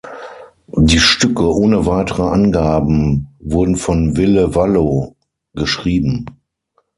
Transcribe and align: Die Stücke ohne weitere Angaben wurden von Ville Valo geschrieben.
Die 0.77 0.99
Stücke 0.99 1.43
ohne 1.55 1.85
weitere 1.85 2.23
Angaben 2.23 3.27
wurden 3.39 3.75
von 3.75 4.15
Ville 4.17 4.55
Valo 4.55 5.15
geschrieben. 5.53 6.25